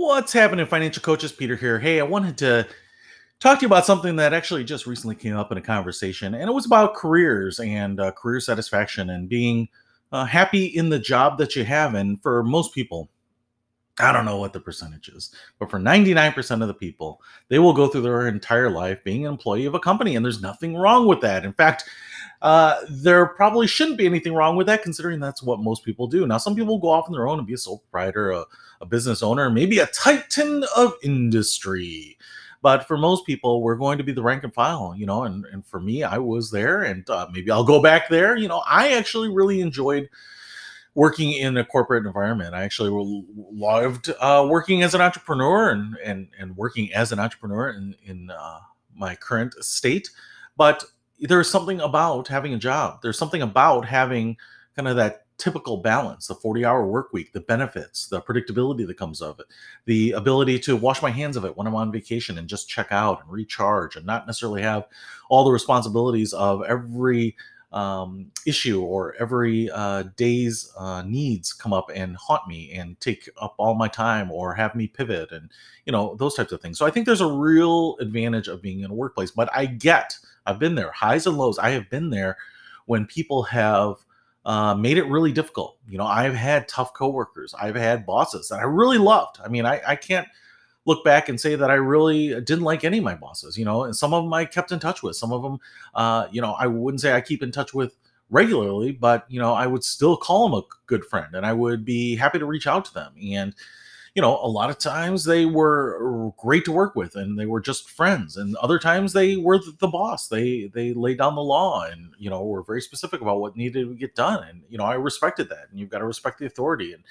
[0.00, 1.32] What's happening, financial coaches?
[1.32, 1.80] Peter here.
[1.80, 2.68] Hey, I wanted to
[3.40, 6.48] talk to you about something that actually just recently came up in a conversation, and
[6.48, 9.68] it was about careers and uh, career satisfaction and being
[10.12, 11.96] uh, happy in the job that you have.
[11.96, 13.10] And for most people,
[13.98, 17.72] I don't know what the percentage is, but for 99% of the people, they will
[17.72, 21.08] go through their entire life being an employee of a company, and there's nothing wrong
[21.08, 21.44] with that.
[21.44, 21.90] In fact,
[22.40, 26.26] uh, there probably shouldn't be anything wrong with that, considering that's what most people do.
[26.26, 28.44] Now, some people go off on their own and be a sole proprietor, a,
[28.80, 32.16] a business owner, maybe a titan of industry.
[32.62, 35.24] But for most people, we're going to be the rank and file, you know.
[35.24, 38.36] And, and for me, I was there, and uh, maybe I'll go back there.
[38.36, 40.08] You know, I actually really enjoyed
[40.94, 42.54] working in a corporate environment.
[42.54, 42.90] I actually
[43.52, 48.30] loved uh, working as an entrepreneur and and and working as an entrepreneur in in
[48.30, 48.58] uh,
[48.94, 50.10] my current state.
[50.56, 50.84] But
[51.20, 53.00] there's something about having a job.
[53.02, 54.36] There's something about having
[54.76, 58.98] kind of that typical balance the 40 hour work week the benefits the predictability that
[58.98, 59.46] comes of it
[59.86, 62.88] the ability to wash my hands of it when i'm on vacation and just check
[62.90, 64.88] out and recharge and not necessarily have
[65.30, 67.36] all the responsibilities of every
[67.72, 73.28] um, issue or every uh, day's uh, needs come up and haunt me and take
[73.40, 75.50] up all my time or have me pivot and
[75.84, 76.78] you know those types of things.
[76.78, 80.16] So i think there's a real advantage of being in a workplace but i get
[80.46, 81.58] i've been there highs and lows.
[81.58, 82.38] I have been there
[82.86, 83.96] when people have
[84.46, 85.76] uh, made it really difficult.
[85.88, 87.54] You know i've had tough coworkers.
[87.54, 89.38] I've had bosses that i really loved.
[89.44, 90.28] I mean i, I can't
[90.88, 93.84] look back and say that I really didn't like any of my bosses, you know,
[93.84, 95.16] and some of them I kept in touch with.
[95.16, 95.58] Some of them,
[95.94, 97.94] uh, you know, I wouldn't say I keep in touch with
[98.30, 101.84] regularly, but, you know, I would still call them a good friend and I would
[101.84, 103.12] be happy to reach out to them.
[103.22, 103.54] And,
[104.14, 107.60] you know, a lot of times they were great to work with and they were
[107.60, 108.38] just friends.
[108.38, 110.28] And other times they were the boss.
[110.28, 113.86] They they laid down the law and, you know, were very specific about what needed
[113.86, 114.42] to get done.
[114.48, 115.68] And, you know, I respected that.
[115.70, 116.94] And you've got to respect the authority.
[116.94, 117.04] And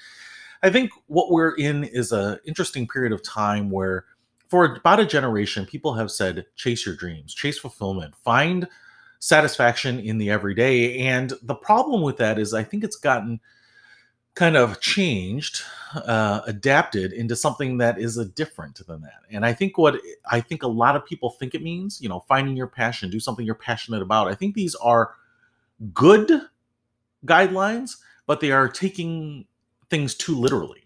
[0.62, 4.04] I think what we're in is an interesting period of time where,
[4.48, 8.66] for about a generation, people have said, chase your dreams, chase fulfillment, find
[9.20, 10.98] satisfaction in the everyday.
[10.98, 13.40] And the problem with that is, I think it's gotten
[14.34, 15.62] kind of changed,
[15.94, 19.20] uh, adapted into something that is a different than that.
[19.30, 20.00] And I think what
[20.30, 23.18] I think a lot of people think it means, you know, finding your passion, do
[23.18, 24.28] something you're passionate about.
[24.28, 25.14] I think these are
[25.92, 26.30] good
[27.26, 27.96] guidelines,
[28.26, 29.46] but they are taking
[29.90, 30.84] things too literally.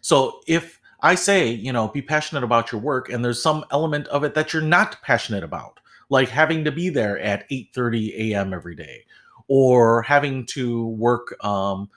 [0.00, 4.06] So if I say, you know, be passionate about your work and there's some element
[4.08, 5.80] of it that you're not passionate about,
[6.10, 8.52] like having to be there at 8:30 a.m.
[8.52, 9.04] every day
[9.48, 11.90] or having to work um,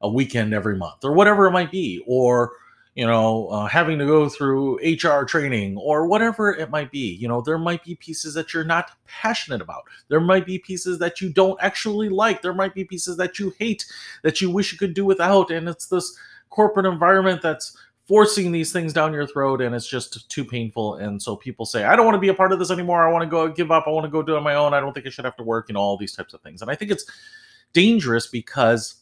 [0.00, 2.52] a weekend every month or whatever it might be or
[2.94, 7.14] you know, uh, having to go through HR training or whatever it might be.
[7.14, 9.82] You know, there might be pieces that you're not passionate about.
[10.08, 12.40] There might be pieces that you don't actually like.
[12.40, 13.84] There might be pieces that you hate
[14.22, 15.50] that you wish you could do without.
[15.50, 16.16] And it's this
[16.50, 20.96] corporate environment that's forcing these things down your throat and it's just too painful.
[20.96, 23.06] And so people say, I don't want to be a part of this anymore.
[23.06, 23.84] I want to go give up.
[23.86, 24.74] I want to go do it on my own.
[24.74, 26.62] I don't think I should have to work, you know, all these types of things.
[26.62, 27.06] And I think it's
[27.72, 28.96] dangerous because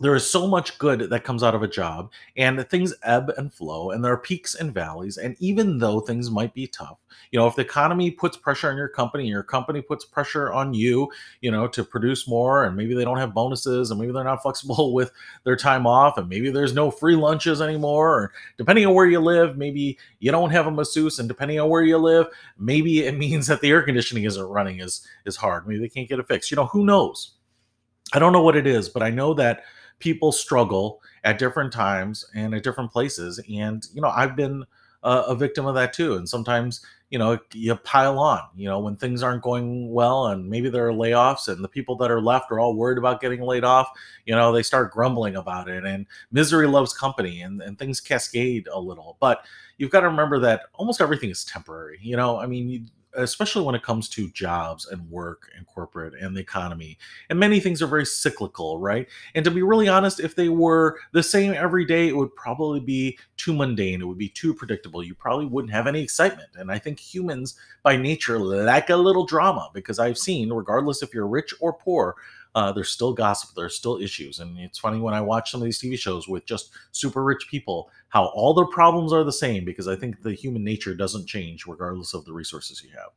[0.00, 3.52] there is so much good that comes out of a job and things ebb and
[3.52, 6.98] flow and there are peaks and valleys and even though things might be tough
[7.30, 10.52] you know if the economy puts pressure on your company and your company puts pressure
[10.52, 11.10] on you
[11.40, 14.42] you know to produce more and maybe they don't have bonuses and maybe they're not
[14.42, 15.12] flexible with
[15.44, 19.20] their time off and maybe there's no free lunches anymore or depending on where you
[19.20, 22.26] live maybe you don't have a masseuse and depending on where you live
[22.58, 25.66] maybe it means that the air conditioning isn't running as as hard.
[25.66, 26.50] Maybe they can't get it fixed.
[26.50, 27.32] You know who knows?
[28.12, 29.62] I don't know what it is but i know that
[30.00, 33.40] people struggle at different times and at different places.
[33.48, 34.64] And, you know, I've been
[35.02, 36.16] a, a victim of that too.
[36.16, 40.48] And sometimes, you know, you pile on, you know, when things aren't going well and
[40.48, 43.42] maybe there are layoffs and the people that are left are all worried about getting
[43.42, 43.88] laid off,
[44.26, 48.68] you know, they start grumbling about it and misery loves company and, and things cascade
[48.72, 49.16] a little.
[49.20, 49.44] But
[49.78, 51.98] you've got to remember that almost everything is temporary.
[52.00, 56.36] You know, I mean, especially when it comes to jobs and work and corporate and
[56.36, 56.98] the economy.
[57.28, 59.08] And many things are very cyclical, right?
[59.34, 62.80] And to be really honest, if they were the same every day, it would probably
[62.80, 64.00] be too mundane.
[64.00, 65.02] It would be too predictable.
[65.02, 66.50] You probably wouldn't have any excitement.
[66.54, 71.14] And I think humans by nature like a little drama because I've seen, regardless if
[71.14, 72.16] you're rich or poor,
[72.54, 74.40] uh, there's still gossip, there's still issues.
[74.40, 77.46] And it's funny when I watch some of these TV shows with just super rich
[77.48, 81.26] people, how all their problems are the same because I think the human nature doesn't
[81.26, 83.10] change regardless of the resources you have.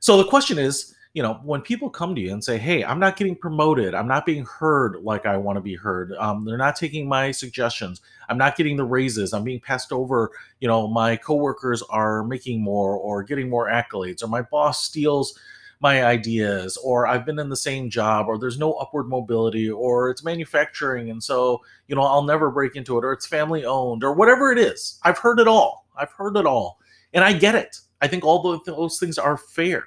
[0.00, 2.98] So the question is, you know, when people come to you and say, "Hey, I'm
[2.98, 3.94] not getting promoted.
[3.94, 6.12] I'm not being heard like I want to be heard.
[6.18, 8.00] Um, they're not taking my suggestions.
[8.28, 9.32] I'm not getting the raises.
[9.32, 10.32] I'm being passed over.
[10.58, 15.38] You know, my coworkers are making more or getting more accolades, or my boss steals
[15.84, 20.08] my ideas or I've been in the same job or there's no upward mobility or
[20.08, 24.02] it's manufacturing and so, you know, I'll never break into it or it's family owned
[24.02, 24.98] or whatever it is.
[25.02, 25.86] I've heard it all.
[25.94, 26.80] I've heard it all.
[27.12, 27.80] And I get it.
[28.00, 29.84] I think all those things are fair.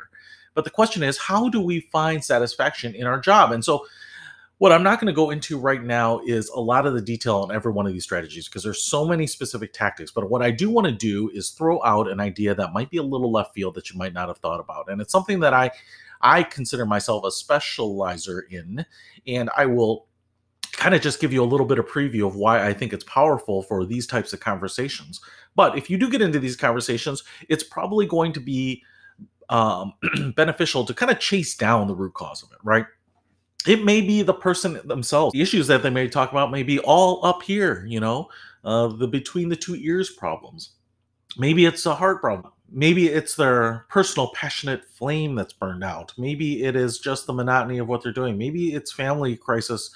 [0.53, 3.51] But the question is, how do we find satisfaction in our job?
[3.51, 3.83] And so
[4.59, 7.37] what I'm not going to go into right now is a lot of the detail
[7.37, 10.11] on every one of these strategies because there's so many specific tactics.
[10.11, 12.97] But what I do want to do is throw out an idea that might be
[12.97, 14.89] a little left field that you might not have thought about.
[14.89, 15.71] And it's something that I
[16.21, 18.83] I consider myself a specializer in,
[19.27, 20.07] and I will
[20.71, 23.03] kind of just give you a little bit of preview of why I think it's
[23.03, 25.21] powerful for these types of conversations.
[25.55, 28.83] But if you do get into these conversations, it's probably going to be
[29.49, 29.93] um,
[30.35, 32.85] beneficial to kind of chase down the root cause of it, right?
[33.65, 35.33] It may be the person themselves.
[35.33, 38.29] The issues that they may talk about may be all up here, you know,
[38.63, 40.71] uh, the between the two ears problems.
[41.37, 42.53] Maybe it's a heart problem.
[42.69, 46.13] Maybe it's their personal passionate flame that's burned out.
[46.17, 48.37] Maybe it is just the monotony of what they're doing.
[48.37, 49.91] Maybe it's family crisis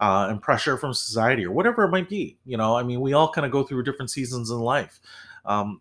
[0.00, 2.38] uh, and pressure from society or whatever it might be.
[2.44, 5.00] You know, I mean, we all kind of go through different seasons in life.
[5.44, 5.80] Um,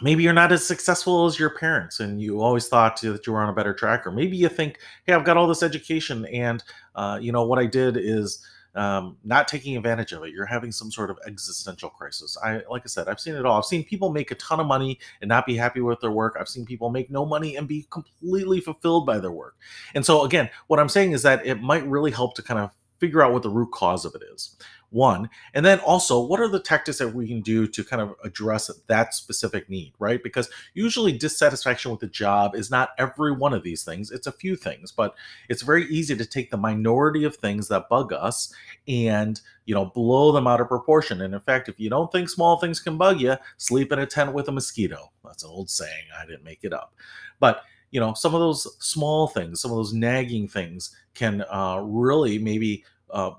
[0.00, 3.42] maybe you're not as successful as your parents and you always thought that you were
[3.42, 6.64] on a better track or maybe you think hey i've got all this education and
[6.94, 8.44] uh, you know what i did is
[8.74, 10.32] um, not taking advantage of it.
[10.32, 12.38] You're having some sort of existential crisis.
[12.42, 13.58] I like i said i've seen it all.
[13.58, 16.36] I've seen people make a ton of money and not be happy with their work.
[16.40, 19.56] I've seen people make no money and be completely fulfilled by their work.
[19.94, 22.70] And so again what i'm saying is that it might really help to kind of
[23.02, 24.56] figure out what the root cause of it is.
[24.90, 28.14] One and then also what are the tactics that we can do to kind of
[28.22, 30.22] address that specific need right?
[30.22, 34.32] Because usually dissatisfaction with the job is not every one of these things it's a
[34.32, 35.16] few things but
[35.48, 38.54] it's very easy to take the minority of things that bug us
[38.86, 41.22] and you know blow them out of proportion.
[41.22, 44.06] And in fact if you don't think small things can bug you sleep in a
[44.06, 45.10] tent with a mosquito.
[45.24, 46.94] That's an old saying i didn't make it up.
[47.40, 51.78] But you know some of those small things some of those nagging things can uh,
[51.84, 53.32] really maybe uh,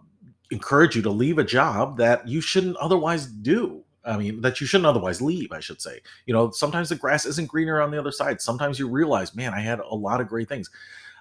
[0.51, 3.83] encourage you to leave a job that you shouldn't otherwise do.
[4.05, 6.01] I mean, that you shouldn't otherwise leave, I should say.
[6.25, 8.41] You know, sometimes the grass isn't greener on the other side.
[8.41, 10.69] Sometimes you realize, man, I had a lot of great things.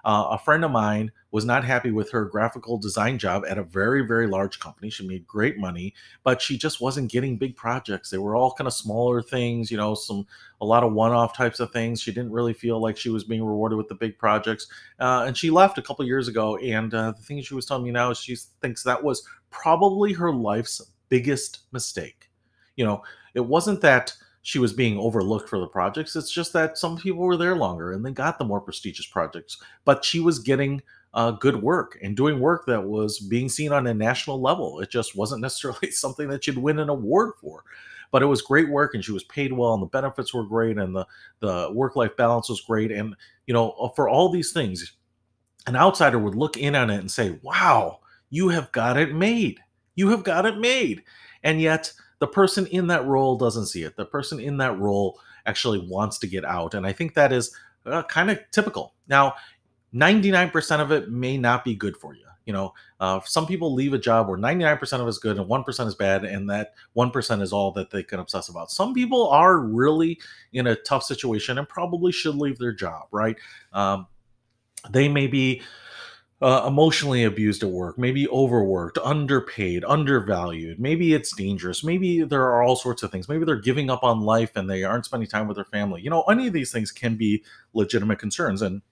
[0.04, 3.62] Uh, a friend of mine was not happy with her graphical design job at a
[3.62, 4.90] very, very large company.
[4.90, 5.94] She made great money,
[6.24, 8.10] but she just wasn't getting big projects.
[8.10, 10.26] They were all kind of smaller things, you know, some
[10.60, 12.00] a lot of one-off types of things.
[12.00, 14.66] She didn't really feel like she was being rewarded with the big projects,
[15.00, 16.56] uh, and she left a couple years ago.
[16.58, 20.12] And uh, the thing she was telling me now is she thinks that was probably
[20.12, 22.30] her life's biggest mistake.
[22.76, 23.02] You know,
[23.34, 26.16] it wasn't that she was being overlooked for the projects.
[26.16, 29.58] It's just that some people were there longer and they got the more prestigious projects.
[29.84, 30.82] But she was getting
[31.14, 34.80] uh, good work and doing work that was being seen on a national level.
[34.80, 37.62] It just wasn't necessarily something that she'd win an award for.
[38.10, 40.76] But it was great work and she was paid well and the benefits were great
[40.76, 41.06] and the,
[41.38, 42.90] the work life balance was great.
[42.90, 43.14] And,
[43.46, 44.92] you know, uh, for all these things,
[45.66, 49.60] an outsider would look in on it and say, wow, you have got it made.
[49.94, 51.04] You have got it made.
[51.42, 51.92] And yet,
[52.22, 53.96] the person in that role doesn't see it.
[53.96, 56.72] The person in that role actually wants to get out.
[56.72, 57.52] And I think that is
[57.84, 58.94] uh, kind of typical.
[59.08, 59.34] Now,
[59.92, 62.26] 99% of it may not be good for you.
[62.46, 65.50] You know, uh, some people leave a job where 99% of it is good and
[65.50, 68.70] 1% is bad, and that 1% is all that they can obsess about.
[68.70, 70.20] Some people are really
[70.52, 73.36] in a tough situation and probably should leave their job, right?
[73.72, 74.06] Um,
[74.90, 75.60] they may be
[76.42, 80.80] uh, emotionally abused at work, maybe overworked, underpaid, undervalued.
[80.80, 81.84] Maybe it's dangerous.
[81.84, 83.28] Maybe there are all sorts of things.
[83.28, 86.02] Maybe they're giving up on life and they aren't spending time with their family.
[86.02, 87.44] You know, any of these things can be
[87.74, 88.60] legitimate concerns.
[88.60, 88.82] And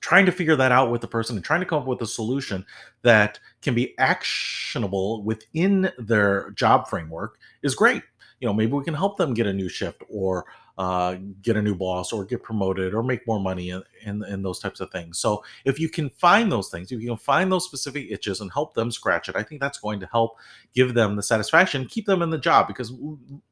[0.00, 2.06] trying to figure that out with the person and trying to come up with a
[2.06, 2.64] solution
[3.02, 8.04] that can be actionable within their job framework is great.
[8.38, 10.46] You know, maybe we can help them get a new shift or
[10.78, 14.60] uh, get a new boss or get promoted or make more money and, and, those
[14.60, 15.18] types of things.
[15.18, 18.52] So if you can find those things, if you can find those specific itches and
[18.52, 20.36] help them scratch it, I think that's going to help
[20.72, 22.92] give them the satisfaction, keep them in the job because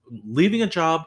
[0.08, 1.02] leaving a job,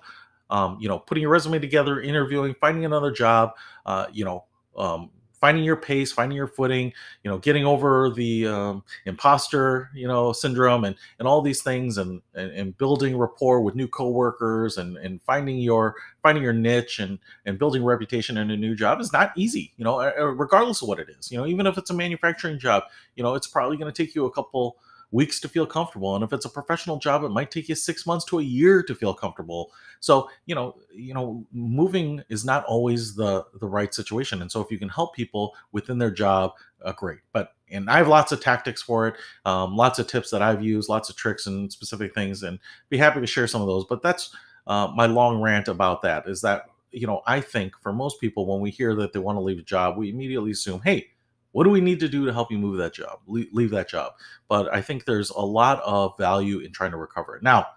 [0.49, 3.51] um, you know, putting your resume together, interviewing, finding another job,
[3.85, 4.43] uh, you know,
[4.75, 6.91] um, finding your pace, finding your footing,
[7.24, 11.98] you know, getting over the um, imposter, you know, syndrome and, and all these things
[11.98, 17.00] and, and, and, building rapport with new coworkers and, and finding your, finding your niche
[17.00, 20.00] and, and building reputation in a new job is not easy, you know,
[20.34, 22.84] regardless of what it is, you know, even if it's a manufacturing job,
[23.15, 24.77] you know, it's probably going to take you a couple,
[25.12, 26.15] weeks to feel comfortable.
[26.15, 28.84] And if it's a professional job it might take you 6 months to a year
[28.84, 33.93] to feel comfortable so you know you know moving is not always the the right
[33.93, 36.53] situation and so if you can help people within their job
[36.83, 39.15] uh, great but and i have lots of tactics for it
[39.45, 42.97] um, lots of tips that i've used lots of tricks and specific things and be
[42.97, 44.35] happy to share some of those but that's
[44.67, 48.45] uh, my long rant about that is that you know, I think for most people,
[48.45, 51.07] when we hear that they want to leave a job, we immediately assume, hey,
[51.51, 54.13] what do we need to do to help you move that job, leave that job?
[54.47, 57.43] But I think there's a lot of value in trying to recover it.
[57.43, 57.67] Now,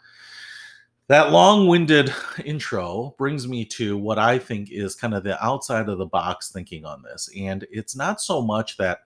[1.08, 2.12] that long-winded
[2.44, 6.50] intro brings me to what I think is kind of the outside of the box
[6.50, 9.00] thinking on this, and it's not so much that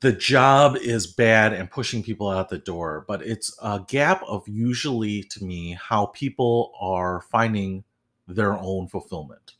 [0.00, 4.46] the job is bad and pushing people out the door, but it's a gap of
[4.46, 7.82] usually to me how people are finding
[8.28, 9.52] their own fulfillment.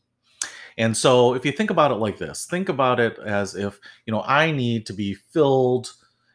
[0.77, 4.11] And so if you think about it like this, think about it as if, you
[4.11, 5.93] know, I need to be filled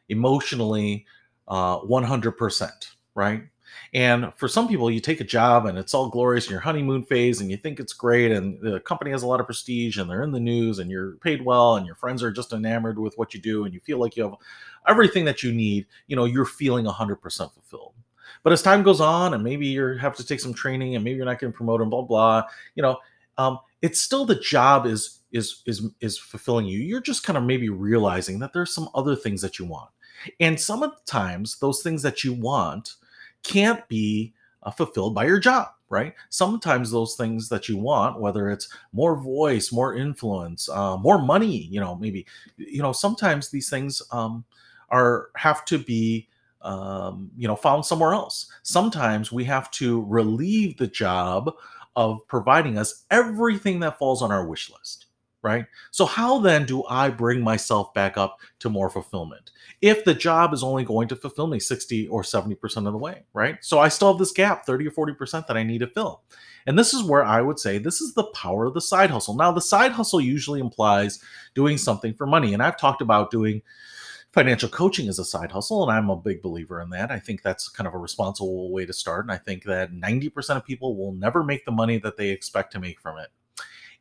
[0.08, 1.06] emotionally
[1.46, 2.70] uh, 100%,
[3.14, 3.44] right?
[3.92, 7.04] And for some people, you take a job and it's all glorious in your honeymoon
[7.04, 10.08] phase and you think it's great and the company has a lot of prestige and
[10.08, 13.18] they're in the news and you're paid well and your friends are just enamored with
[13.18, 14.34] what you do and you feel like you have
[14.86, 17.20] everything that you need, you know, you're feeling 100%
[17.52, 17.94] fulfilled.
[18.42, 21.16] But as time goes on and maybe you have to take some training and maybe
[21.16, 22.42] you're not getting promoted and blah, blah,
[22.74, 22.98] you know,
[23.38, 26.78] um, it's still the job is is is is fulfilling you.
[26.78, 29.90] You're just kind of maybe realizing that there's some other things that you want.
[30.38, 32.96] And some of the times those things that you want
[33.42, 36.14] can't be uh, fulfilled by your job, right?
[36.28, 41.64] Sometimes those things that you want, whether it's more voice, more influence, uh, more money,
[41.70, 44.44] you know, maybe, you know, sometimes these things um,
[44.90, 46.28] are have to be,
[46.62, 48.50] um, you know, found somewhere else.
[48.62, 51.52] Sometimes we have to relieve the job
[51.96, 55.06] of providing us everything that falls on our wish list
[55.42, 55.66] right?
[55.90, 60.52] So, how then do I bring myself back up to more fulfillment if the job
[60.52, 63.58] is only going to fulfill me 60 or 70% of the way, right?
[63.62, 66.22] So, I still have this gap, 30 or 40% that I need to fill.
[66.66, 69.34] And this is where I would say this is the power of the side hustle.
[69.34, 71.22] Now, the side hustle usually implies
[71.54, 72.52] doing something for money.
[72.52, 73.62] And I've talked about doing
[74.32, 77.42] financial coaching as a side hustle and i'm a big believer in that i think
[77.42, 80.96] that's kind of a responsible way to start and i think that 90% of people
[80.96, 83.28] will never make the money that they expect to make from it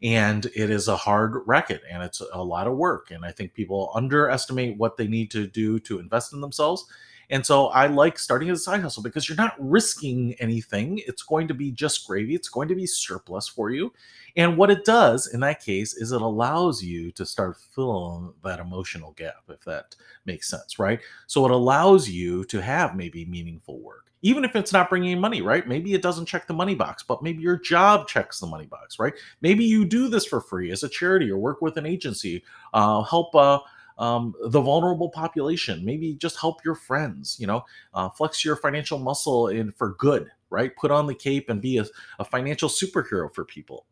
[0.01, 3.53] and it is a hard racket and it's a lot of work and i think
[3.53, 6.85] people underestimate what they need to do to invest in themselves
[7.29, 10.99] and so i like starting as a side hustle because you're not risking anything.
[11.05, 12.33] It's going to be just gravy.
[12.33, 13.91] It's going to be surplus for you
[14.35, 18.59] and what it does in that case is it allows you to start filling that
[18.59, 21.01] emotional gap if that makes sense right?
[21.27, 25.19] So it allows you to have maybe meaningful work even if it's not bringing in
[25.19, 25.67] money, right?
[25.67, 28.99] Maybe it doesn't check the money box, but maybe your job checks the money box,
[28.99, 29.13] right?
[29.41, 33.01] Maybe you do this for free as a charity or work with an agency, uh,
[33.03, 33.59] help uh,
[33.97, 38.97] um, the vulnerable population, maybe just help your friends, you know, uh, flex your financial
[38.97, 40.75] muscle in for good, right?
[40.75, 41.85] Put on the cape and be a,
[42.17, 43.85] a financial superhero for people,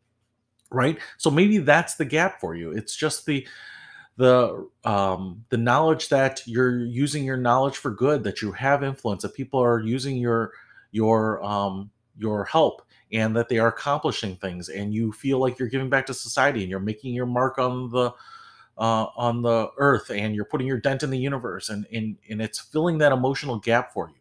[0.70, 0.98] right?
[1.18, 2.72] So maybe that's the gap for you.
[2.72, 3.46] It's just the
[4.18, 9.22] the um, the knowledge that you're using your knowledge for good, that you have influence,
[9.22, 10.52] that people are using your
[10.90, 12.82] your um, your help,
[13.12, 16.62] and that they are accomplishing things, and you feel like you're giving back to society,
[16.62, 18.10] and you're making your mark on the
[18.78, 22.42] uh, on the earth, and you're putting your dent in the universe, and and and
[22.42, 24.14] it's filling that emotional gap for you.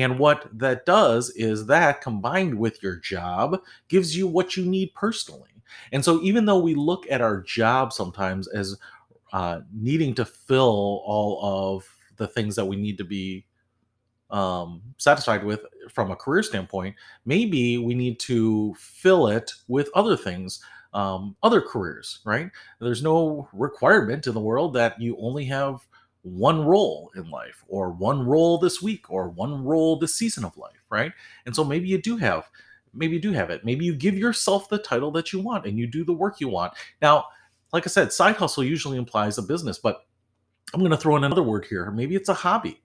[0.00, 4.94] And what that does is that combined with your job gives you what you need
[4.94, 5.50] personally.
[5.92, 8.76] And so, even though we look at our job sometimes as
[9.32, 13.46] uh, needing to fill all of the things that we need to be
[14.30, 16.94] um, satisfied with from a career standpoint,
[17.24, 20.62] maybe we need to fill it with other things,
[20.94, 22.50] um, other careers, right?
[22.80, 25.86] There's no requirement in the world that you only have
[26.22, 30.56] one role in life or one role this week or one role this season of
[30.56, 31.12] life, right?
[31.46, 32.48] And so maybe you do have
[32.92, 33.64] maybe you do have it.
[33.64, 36.48] Maybe you give yourself the title that you want and you do the work you
[36.48, 36.72] want.
[37.00, 37.26] Now,
[37.72, 40.04] like I said, side hustle usually implies a business, but
[40.72, 41.90] I'm going to throw in another word here.
[41.90, 42.80] Maybe it's a hobby.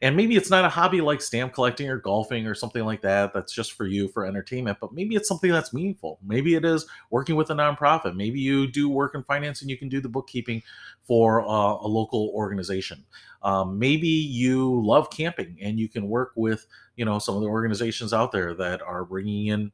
[0.00, 3.34] And maybe it's not a hobby like stamp collecting or golfing or something like that
[3.34, 6.20] that's just for you for entertainment, but maybe it's something that's meaningful.
[6.24, 8.14] Maybe it is working with a nonprofit.
[8.14, 10.62] Maybe you do work in finance and you can do the bookkeeping
[11.02, 13.04] for uh, a local organization.
[13.42, 17.48] Um, maybe you love camping and you can work with, you know, some of the
[17.48, 19.72] organizations out there that are bringing in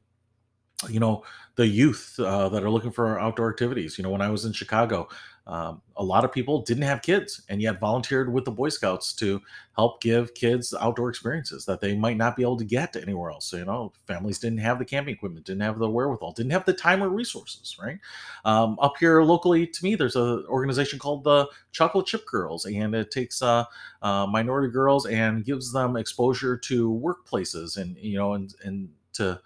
[0.89, 1.23] you know
[1.55, 3.97] the youth uh, that are looking for outdoor activities.
[3.97, 5.07] You know when i was in chicago
[5.47, 9.13] um, a lot of people didn't have kids and yet volunteered with the boy scouts
[9.13, 9.39] to
[9.75, 13.45] help give kids outdoor experiences that they might not be able to get anywhere else
[13.45, 13.93] so, you know?
[14.07, 17.09] Families didn't have the camping equipment didn't have the wherewithal didn't have the time or
[17.09, 17.99] resources right?
[18.43, 22.95] Um, up here locally to me there's an organization called the chocolate chip girls and
[22.95, 23.65] it takes uh,
[24.01, 29.39] uh, minority girls and gives them exposure to workplaces and you know and and to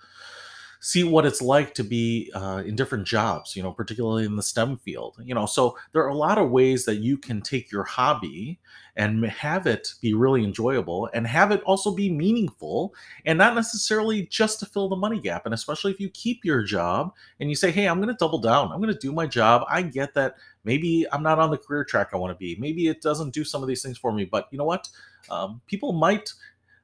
[0.89, 4.41] see what it's like to be uh, in different jobs, you know, particularly in the
[4.41, 5.17] STEM field.
[5.23, 8.59] You know, so there are a lot of ways that you can take your hobby
[8.95, 14.23] and have it be really enjoyable and have it also be meaningful and not necessarily
[14.31, 15.45] just to fill the money gap.
[15.45, 18.39] And especially if you keep your job and you say, hey, I'm going to double
[18.39, 19.65] down, I'm going to do my job.
[19.69, 22.55] I get that maybe I'm not on the career track I want to be.
[22.59, 24.89] Maybe it doesn't do some of these things for me, but you know what?
[25.29, 26.33] Um, people might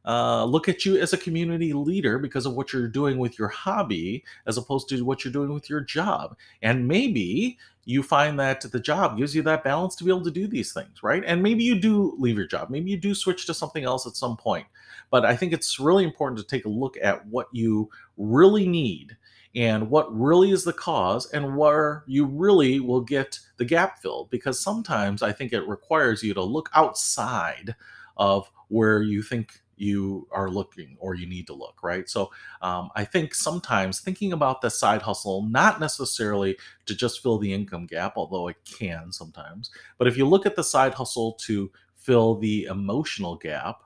[0.05, 3.47] uh, look at you as a community leader because of what you're doing with your
[3.47, 6.37] hobby as opposed to what you're doing with your job.
[6.61, 10.31] And maybe you find that the job gives you that balance to be able to
[10.31, 11.23] do these things, right?
[11.25, 12.69] And maybe you do leave your job.
[12.69, 14.67] Maybe you do switch to something else at some point.
[15.11, 19.17] But I think it's really important to take a look at what you really need
[19.55, 24.29] and what really is the cause and where you really will get the gap filled
[24.29, 27.75] because sometimes I think it requires you to look outside
[28.17, 32.09] of where you think you are looking or you need to look, right?
[32.09, 37.37] So um, I think sometimes thinking about the side hustle, not necessarily to just fill
[37.37, 41.33] the income gap, although it can sometimes, but if you look at the side hustle
[41.45, 43.81] to fill the emotional gap,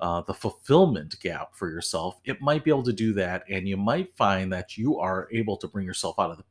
[0.00, 3.44] uh, the fulfillment gap for yourself, it might be able to do that.
[3.48, 6.44] And you might find that you are able to bring yourself out of the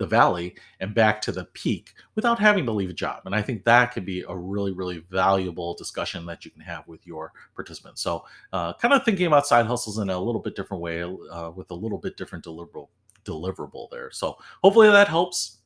[0.00, 3.20] the valley and back to the peak without having to leave a job.
[3.26, 6.88] And I think that could be a really, really valuable discussion that you can have
[6.88, 8.00] with your participants.
[8.00, 11.50] So, uh, kind of thinking about side hustles in a little bit different way uh,
[11.54, 12.88] with a little bit different deliverable
[13.26, 14.10] deliverable there.
[14.10, 15.58] So, hopefully that helps.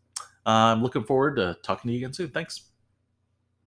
[0.45, 2.31] Uh, I'm looking forward to talking to you again soon.
[2.31, 2.74] Thanks.